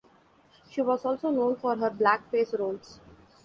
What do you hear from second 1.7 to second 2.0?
her